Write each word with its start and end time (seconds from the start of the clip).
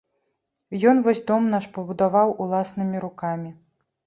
Ён 0.91 1.01
вось 1.07 1.21
дом 1.27 1.45
наш 1.57 1.67
пабудаваў 1.75 2.35
уласнымі 2.47 2.97
рукамі. 3.05 3.55